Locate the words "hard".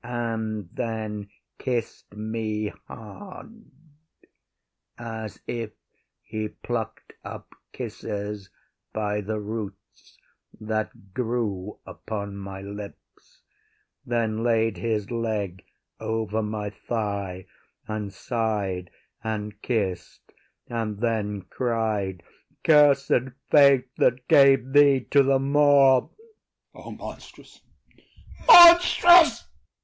2.87-3.63